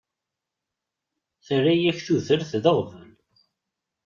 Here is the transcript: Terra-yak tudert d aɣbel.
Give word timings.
Terra-yak 1.45 1.97
tudert 2.05 2.51
d 2.63 2.65
aɣbel. 2.71 3.09